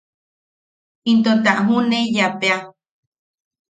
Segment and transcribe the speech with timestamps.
[1.11, 2.57] Into ta juʼuneiyapea.